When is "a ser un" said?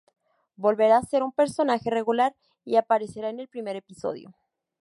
0.97-1.31